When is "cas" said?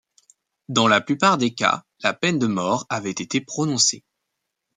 1.53-1.83